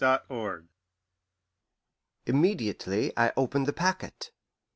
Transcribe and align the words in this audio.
BE 0.01 0.05
SAINT 0.05 0.21
OR 0.29 0.55
IMP 0.57 0.67
Immediately 2.25 3.13
I 3.15 3.33
opened 3.37 3.67
the 3.67 3.73
packet. 3.73 4.31